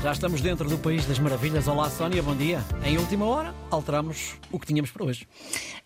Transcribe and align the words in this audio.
Já 0.00 0.12
estamos 0.12 0.40
dentro 0.40 0.68
do 0.68 0.78
País 0.78 1.04
das 1.06 1.18
Maravilhas. 1.18 1.66
Olá, 1.66 1.90
Sónia, 1.90 2.22
bom 2.22 2.36
dia. 2.36 2.60
Em 2.84 2.96
última 2.96 3.26
hora, 3.26 3.52
alteramos 3.68 4.36
o 4.52 4.56
que 4.56 4.64
tínhamos 4.64 4.92
para 4.92 5.04
hoje. 5.04 5.26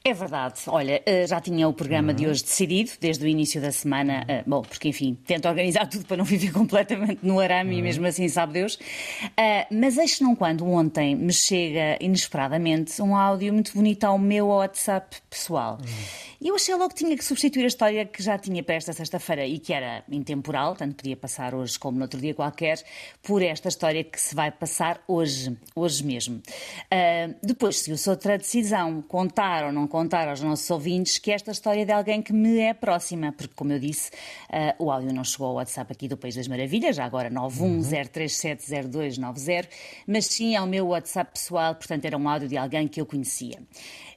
É 0.05 0.13
verdade. 0.13 0.61
Olha, 0.67 1.03
eh, 1.07 1.27
já 1.27 1.41
tinha 1.41 1.67
o 1.67 1.73
programa 1.73 2.13
de 2.13 2.27
hoje 2.27 2.43
decidido, 2.43 2.91
desde 3.01 3.25
o 3.25 3.27
início 3.27 3.59
da 3.59 3.73
semana. 3.73 4.23
Eh, 4.29 4.45
bom, 4.47 4.61
porque, 4.61 4.91
enfim, 4.91 5.17
tento 5.27 5.49
organizar 5.49 5.87
tudo 5.89 6.05
para 6.05 6.19
não 6.19 6.27
viver 6.27 6.53
completamente 6.53 7.21
no 7.23 7.41
arame 7.41 7.79
e 7.79 7.83
mesmo 7.83 8.07
assim 8.07 8.29
sabe 8.29 8.53
Deus. 8.53 8.79
Eh, 9.35 9.67
mas 9.71 9.97
eis 9.97 10.21
não 10.21 10.37
quando 10.37 10.67
ontem 10.67 11.17
me 11.17 11.33
chega 11.33 11.97
inesperadamente 11.99 13.01
um 13.01 13.17
áudio 13.17 13.51
muito 13.55 13.73
bonito 13.73 14.05
ao 14.05 14.19
meu 14.19 14.49
WhatsApp 14.49 15.17
pessoal. 15.31 15.79
E 16.43 16.49
eu 16.49 16.57
achei 16.57 16.75
logo 16.75 16.89
que 16.89 16.97
tinha 16.97 17.17
que 17.17 17.25
substituir 17.25 17.63
a 17.63 17.69
história 17.69 18.05
que 18.05 18.21
já 18.21 18.37
tinha 18.37 18.65
para 18.65 18.75
esta 18.75 18.93
sexta-feira 18.93 19.47
e 19.47 19.61
que 19.61 19.73
era 19.73 20.03
intemporal, 20.11 20.75
tanto 20.75 20.97
podia 20.97 21.17
passar 21.17 21.55
hoje 21.55 21.79
como 21.79 21.99
no 21.99 22.03
outro 22.03 22.21
dia 22.21 22.35
qualquer, 22.35 22.83
por 23.23 23.41
esta 23.41 23.69
história 23.69 24.03
que 24.03 24.21
se 24.21 24.35
vai 24.35 24.51
passar 24.51 25.01
hoje, 25.07 25.57
hoje 25.73 26.05
mesmo. 26.05 26.39
Uh, 26.39 27.33
depois, 27.41 27.79
se 27.79 27.97
se 27.97 28.11
outra 28.11 28.37
decisão, 28.37 29.01
contar 29.03 29.67
ou 29.67 29.73
não 29.73 29.87
contar 29.87 30.27
aos 30.27 30.41
nossos 30.41 30.69
ouvintes 30.69 31.17
que 31.17 31.31
esta 31.31 31.53
história 31.53 31.83
é 31.83 31.85
de 31.85 31.93
alguém 31.93 32.21
que 32.21 32.33
me 32.33 32.59
é 32.59 32.75
próxima, 32.75 33.31
porque, 33.31 33.55
como 33.55 33.73
eu 33.73 33.79
disse, 33.79 34.11
uh, 34.51 34.85
o 34.85 34.91
áudio 34.91 35.15
não 35.15 35.23
chegou 35.23 35.47
ao 35.47 35.55
WhatsApp 35.55 35.93
aqui 35.93 36.09
do 36.09 36.17
País 36.17 36.35
das 36.35 36.49
Maravilhas, 36.49 36.97
já 36.97 37.05
agora 37.05 37.31
910370290, 37.31 39.69
mas 40.09 40.27
sim 40.27 40.57
ao 40.57 40.67
meu 40.67 40.89
WhatsApp 40.89 41.35
pessoal, 41.35 41.77
portanto 41.77 42.05
era 42.05 42.19
um 42.19 42.29
áudio 42.29 42.49
de 42.49 42.57
alguém 42.57 42.89
que 42.89 43.01
eu 43.01 43.07
conhecia. 43.07 43.61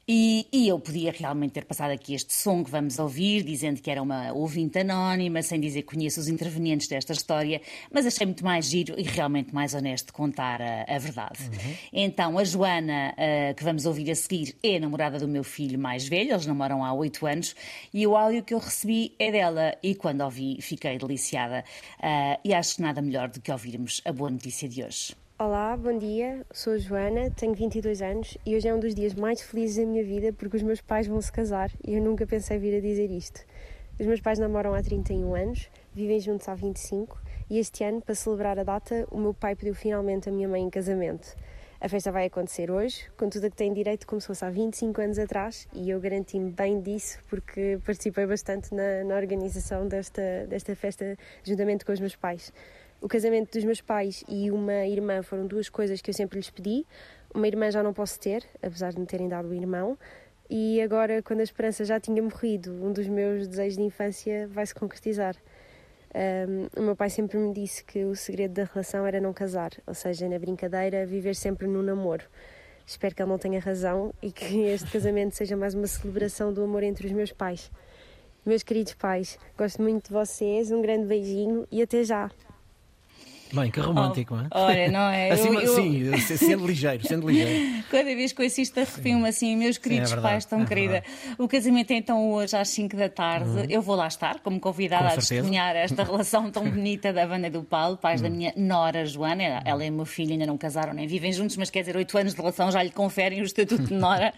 E, 0.08 0.48
e, 0.54 0.68
eu 0.68 0.80
podia 0.80 1.12
realmente 1.12 1.54
ter 1.54 1.66
passado 1.66 1.90
aqui 1.90 2.14
este 2.14 2.32
som 2.32 2.64
que 2.64 2.70
vamos 2.70 3.00
ouvir, 3.00 3.42
dizendo 3.42 3.82
que 3.82 3.90
era 3.90 4.04
uma 4.04 4.32
ouvinte 4.34 4.78
anónima, 4.78 5.42
sem 5.42 5.60
dizer 5.60 5.82
que 5.82 5.96
conheço 5.96 6.20
os 6.20 6.28
intervenientes 6.28 6.88
desta 6.88 7.12
história, 7.12 7.60
mas 7.92 8.06
achei 8.06 8.24
muito 8.28 8.46
mais 8.46 8.68
giro 8.68 8.94
e 9.00 9.02
realmente 9.02 9.54
mais 9.54 9.74
honesto 9.74 10.14
contar 10.14 10.62
a, 10.62 10.86
a 10.88 11.00
verdade. 11.00 11.40
Uhum. 11.42 11.76
Então, 11.92 12.38
a 12.38 12.44
Joana, 12.44 13.16
uh, 13.16 13.56
que 13.56 13.64
vamos 13.64 13.88
ouvir 13.88 14.12
a 14.12 14.16
seguir, 14.16 14.56
é 14.62 14.78
a 14.78 14.80
namorada 14.80 15.18
do 15.18 15.28
meu 15.28 15.44
filho 15.44 15.80
mais 15.80 16.08
velho, 16.08 16.34
eles 16.34 16.46
namoram 16.46 16.86
há 16.86 16.94
oito 16.94 17.26
anos, 17.26 17.56
e 17.92 18.06
o 18.06 18.16
áudio 18.16 18.44
que 18.44 18.54
eu 18.54 18.60
recebi 18.60 19.16
é 19.18 19.32
dela, 19.32 19.76
e 19.82 19.96
quando 19.96 20.22
ouvi 20.22 20.62
fiquei 20.62 21.00
deliciada. 21.00 21.64
Uh, 21.98 22.40
e 22.44 22.54
acho 22.54 22.80
nada 22.80 23.02
melhor 23.02 23.30
do 23.30 23.42
que 23.42 23.52
ouvirmos 23.52 24.02
a 24.06 24.14
boa 24.14 24.30
notícia 24.30 24.70
de 24.70 24.84
hoje. 24.84 25.25
Olá, 25.38 25.76
bom 25.76 25.98
dia. 25.98 26.46
Sou 26.50 26.78
Joana, 26.78 27.30
tenho 27.30 27.54
22 27.54 28.02
anos 28.02 28.38
e 28.46 28.56
hoje 28.56 28.70
é 28.70 28.74
um 28.74 28.80
dos 28.80 28.96
dias 28.96 29.14
mais 29.14 29.42
felizes 29.42 29.76
da 29.76 29.86
minha 29.86 30.02
vida 30.02 30.32
porque 30.32 30.56
os 30.56 30.64
meus 30.64 30.80
pais 30.80 31.08
vão 31.08 31.20
se 31.22 31.30
casar 31.30 31.70
e 31.86 31.96
eu 31.96 32.02
nunca 32.02 32.26
pensei 32.26 32.58
vir 32.58 32.78
a 32.78 32.80
dizer 32.80 33.12
isto. 33.12 33.42
Os 34.00 34.06
meus 34.06 34.22
pais 34.22 34.40
namoram 34.40 34.74
há 34.74 34.82
31 34.82 35.36
anos, 35.36 35.70
vivem 35.94 36.22
juntos 36.22 36.48
há 36.48 36.56
25 36.56 37.22
e 37.50 37.60
este 37.60 37.84
ano, 37.84 38.00
para 38.02 38.16
celebrar 38.16 38.58
a 38.58 38.64
data, 38.64 39.06
o 39.12 39.18
meu 39.18 39.34
pai 39.34 39.58
pediu 39.58 39.76
finalmente 39.76 40.30
a 40.30 40.32
minha 40.32 40.48
mãe 40.48 40.62
em 40.62 40.70
casamento. 40.70 41.36
A 41.82 41.90
festa 41.90 42.14
vai 42.14 42.28
acontecer 42.28 42.72
hoje, 42.72 43.06
com 43.18 43.28
tudo 43.28 43.48
a 43.48 43.50
que 43.50 43.58
tem 43.58 43.74
direito, 43.74 44.08
como 44.08 44.22
se 44.22 44.28
fosse 44.28 44.46
há 44.46 44.50
25 44.50 45.02
anos 45.02 45.20
atrás, 45.20 45.68
e 45.74 45.90
eu 45.90 46.00
garanti-me 46.00 46.50
bem 46.50 46.80
disso 46.80 47.20
porque 47.30 47.78
participei 47.86 48.26
bastante 48.26 48.74
na, 48.74 49.04
na 49.04 49.18
organização 49.18 49.86
desta, 49.86 50.48
desta 50.48 50.74
festa 50.78 51.18
juntamente 51.44 51.84
com 51.84 51.92
os 51.92 52.00
meus 52.00 52.16
pais. 52.16 52.54
O 53.06 53.08
casamento 53.08 53.52
dos 53.52 53.64
meus 53.64 53.82
pais 53.82 54.24
e 54.28 54.50
uma 54.50 54.84
irmã 54.88 55.22
foram 55.22 55.46
duas 55.46 55.70
coisas 55.70 56.02
que 56.02 56.10
eu 56.10 56.14
sempre 56.16 56.40
lhes 56.40 56.50
pedi. 56.50 56.84
Uma 57.36 57.48
irmã 57.48 57.70
já 57.70 57.84
não 57.84 57.94
posso 57.94 58.20
ter, 58.20 58.44
apesar 58.64 58.92
de 58.94 59.00
me 59.00 59.06
terem 59.06 59.30
dado 59.30 59.48
o 59.48 59.54
irmão. 59.54 59.96
E 60.50 60.82
agora, 60.82 61.22
quando 61.22 61.42
a 61.42 61.44
esperança 61.44 61.86
já 61.86 62.00
tinha 62.00 62.20
morrido, 62.20 62.72
um 62.84 62.92
dos 62.92 63.08
meus 63.08 63.48
desejos 63.48 63.78
de 63.78 63.84
infância 63.84 64.48
vai 64.48 64.66
se 64.66 64.74
concretizar. 64.74 65.36
Um, 66.16 66.82
o 66.82 66.84
meu 66.84 66.96
pai 66.96 67.12
sempre 67.12 67.38
me 67.38 67.54
disse 67.54 67.84
que 67.84 68.04
o 68.06 68.16
segredo 68.16 68.56
da 68.56 68.64
relação 68.64 69.06
era 69.06 69.22
não 69.22 69.34
casar, 69.34 69.70
ou 69.86 69.94
seja, 69.94 70.28
na 70.28 70.40
brincadeira, 70.40 71.06
viver 71.06 71.36
sempre 71.36 71.68
no 71.68 71.84
namoro. 71.84 72.24
Espero 72.88 73.14
que 73.14 73.22
ele 73.22 73.30
não 73.30 73.38
tenha 73.38 73.60
razão 73.60 74.16
e 74.20 74.32
que 74.32 74.62
este 74.66 74.90
casamento 74.90 75.36
seja 75.36 75.56
mais 75.56 75.76
uma 75.76 75.86
celebração 75.86 76.52
do 76.52 76.64
amor 76.64 76.82
entre 76.82 77.06
os 77.06 77.14
meus 77.14 77.32
pais. 77.32 77.72
Meus 78.44 78.64
queridos 78.64 78.96
pais, 78.96 79.38
gosto 79.56 79.80
muito 79.80 80.08
de 80.08 80.12
vocês, 80.12 80.72
um 80.72 80.82
grande 80.82 81.06
beijinho 81.06 81.68
e 81.72 81.84
até 81.84 82.04
já! 82.04 82.32
Bem, 83.56 83.72
que 83.72 83.80
romântico, 83.80 84.36
oh, 84.36 84.40
é? 84.40 84.48
Olha, 84.52 84.92
não 84.92 85.10
é? 85.10 85.32
Assim, 85.36 85.48
eu, 85.48 85.62
eu... 85.62 85.76
Sim, 85.76 86.18
sendo 86.38 86.68
ligeiro, 86.68 87.08
sendo 87.08 87.30
ligeiro. 87.30 87.84
Cada 87.90 88.04
vez 88.04 88.34
que 88.34 88.44
ouço 88.44 88.60
isto 88.60 88.78
arrepio-me 88.80 89.30
assim, 89.30 89.56
meus 89.56 89.78
queridos 89.78 90.10
sim, 90.10 90.18
é 90.18 90.22
pais, 90.22 90.44
tão 90.44 90.62
é 90.62 90.66
querida. 90.66 91.04
O 91.38 91.48
casamento 91.48 91.92
é 91.92 91.96
então 91.96 92.32
hoje 92.32 92.56
às 92.58 92.68
5 92.70 92.96
da 92.98 93.08
tarde. 93.08 93.50
Uhum. 93.50 93.66
Eu 93.70 93.82
vou 93.82 93.96
lá 93.96 94.08
estar 94.08 94.40
como 94.40 94.60
convidada 94.60 95.06
Com 95.06 95.14
a 95.14 95.16
testemunhar 95.16 95.76
esta 95.76 96.04
relação 96.04 96.52
tão 96.52 96.70
bonita 96.70 97.14
da 97.14 97.26
Vanda 97.26 97.50
do 97.50 97.64
Paulo, 97.64 97.96
pais 97.96 98.22
uhum. 98.22 98.30
da 98.30 98.36
minha 98.36 98.54
nora 98.58 99.06
Joana. 99.06 99.62
Ela 99.64 99.86
e 99.86 99.90
o 99.90 99.94
meu 99.94 100.06
filho 100.06 100.32
ainda 100.32 100.46
não 100.46 100.58
casaram 100.58 100.94
nem 100.94 101.08
vivem 101.08 101.32
juntos, 101.32 101.56
mas 101.56 101.70
quer 101.70 101.82
dizer, 101.82 101.96
8 101.96 102.18
anos 102.18 102.34
de 102.34 102.40
relação 102.40 102.72
já 102.72 102.84
lhe 102.84 102.92
conferem 102.92 103.42
o 103.42 103.46
estatuto 103.46 103.84
de 103.84 103.94
nora. 103.94 104.34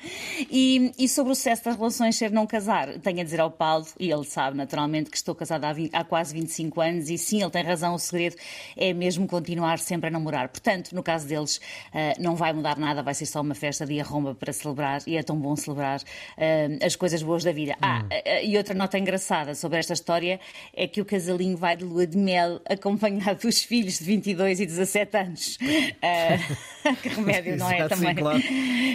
E, 0.52 0.92
e 1.00 1.10
sobre 1.10 1.32
o 1.32 1.36
sucesso 1.36 1.66
das 1.66 1.76
relações 1.76 2.16
ser 2.16 2.32
não 2.32 2.46
casar, 2.46 3.00
tenho 3.00 3.22
a 3.22 3.24
dizer 3.24 3.40
ao 3.40 3.50
Paulo, 3.50 3.86
e 4.00 4.12
ele 4.12 4.26
sabe 4.26 4.58
naturalmente 4.58 5.10
que 5.10 5.18
estou 5.18 5.34
casada 5.34 5.68
há, 5.68 5.74
20, 5.74 5.96
há 5.96 6.04
quase 6.04 6.34
25 6.34 6.82
anos, 6.82 7.10
e 7.10 7.18
sim, 7.18 7.42
ele 7.42 7.52
tem 7.52 7.64
razão, 7.64 7.96
o 7.96 8.00
segredo 8.00 8.36
é 8.76 8.94
mesmo 8.94 9.07
continuar 9.28 9.80
sempre 9.80 10.08
a 10.08 10.12
namorar. 10.12 10.50
Portanto, 10.50 10.94
no 10.94 11.04
caso 11.04 11.28
deles, 11.28 11.58
uh, 11.58 12.22
não 12.22 12.36
vai 12.36 12.52
mudar 12.52 12.78
nada, 12.78 13.02
vai 13.02 13.14
ser 13.14 13.26
só 13.26 13.42
uma 13.42 13.56
festa 13.56 13.86
de 13.86 14.00
arromba 14.00 14.36
para 14.36 14.52
celebrar 14.52 15.02
e 15.08 15.16
é 15.16 15.24
tão 15.24 15.38
bom 15.38 15.56
celebrar 15.56 16.00
uh, 16.00 16.86
as 16.86 16.96
coisas 16.96 17.22
boas 17.24 17.44
da 17.44 17.52
vida. 17.52 17.76
Ah, 17.82 18.04
hum. 18.04 18.08
uh, 18.08 18.46
e 18.46 18.58
outra 18.58 18.74
nota 18.74 18.98
engraçada 18.98 19.56
sobre 19.56 19.80
esta 19.80 19.94
história 19.94 20.40
é 20.74 20.88
que 20.88 21.00
o 21.00 21.06
casalinho 21.06 21.56
vai 21.56 21.78
de 21.78 21.86
lua 21.86 22.06
de 22.06 22.18
mel 22.18 22.62
acompanhado 22.70 23.42
dos 23.42 23.64
filhos 23.64 24.00
de 24.00 24.06
22 24.06 24.60
e 24.60 24.66
17 24.66 25.18
anos. 25.18 25.58
que 27.02 27.10
remédio, 27.10 27.58
não 27.58 27.70
é? 27.70 27.88
também. 27.88 28.16
Claro. 28.16 28.42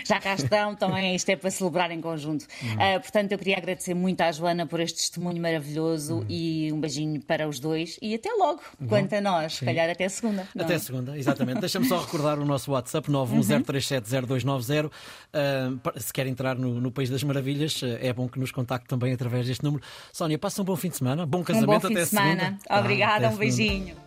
Já 0.05 0.21
cá 0.21 0.35
estão, 0.35 0.75
também 0.75 1.15
isto 1.15 1.29
é 1.29 1.37
para 1.37 1.51
celebrar 1.51 1.91
em 1.91 2.01
conjunto. 2.01 2.47
Hum. 2.63 3.01
portanto, 3.01 3.33
eu 3.33 3.39
queria 3.39 3.57
agradecer 3.57 3.95
muito 3.95 4.21
à 4.21 4.33
Joana 4.33 4.67
por 4.67 4.81
este 4.81 4.97
testemunho 4.99 5.41
maravilhoso 5.41 6.21
hum. 6.21 6.27
e 6.29 6.73
um 6.73 6.81
beijinho 6.81 7.21
para 7.21 7.49
os 7.49 7.61
dois 7.61 7.99
e 8.03 8.15
até 8.15 8.31
logo, 8.33 8.61
quanto 8.89 9.15
a 9.15 9.21
nós, 9.21 9.55
se 9.55 9.65
calhar 9.65 9.89
até 9.89 10.02
segunda. 10.09 10.49
Até 10.59 10.79
segunda, 10.79 11.19
exatamente. 11.19 11.61
Deixa-me 11.61 11.87
só 11.87 11.99
recordar 11.99 12.39
o 12.39 12.45
nosso 12.45 12.73
WhatsApp 12.73 13.11
910370290. 13.11 14.87
Uh, 14.87 16.01
se 16.01 16.13
quer 16.13 16.27
entrar 16.27 16.57
no, 16.57 16.81
no, 16.81 16.91
País 16.91 17.11
das 17.11 17.23
Maravilhas, 17.23 17.81
uh, 17.83 17.99
é 18.01 18.13
bom 18.13 18.29
que 18.29 18.39
nos 18.39 18.51
contacte 18.51 18.89
também 18.89 19.13
através 19.13 19.47
deste 19.47 19.65
número. 19.65 19.83
Sónia, 20.13 20.39
passa 20.39 20.63
um 20.63 20.65
bom 20.65 20.77
fim 20.77 20.89
de 20.89 20.97
semana, 20.97 21.27
bom 21.27 21.43
casamento 21.43 21.71
um 21.71 21.75
bom 21.75 21.81
fim 21.81 21.95
até 21.95 22.03
de 22.03 22.09
semana. 22.09 22.41
Segunda. 22.41 22.81
Obrigada, 22.81 23.29
ah, 23.29 23.31
um 23.31 23.37
beijinho. 23.37 24.02